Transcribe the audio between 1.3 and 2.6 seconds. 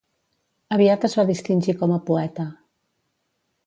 distingir com a poeta.